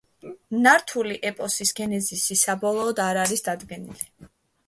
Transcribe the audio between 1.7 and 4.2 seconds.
გენეზისი საბოლოოდ არ არის დადგენილი.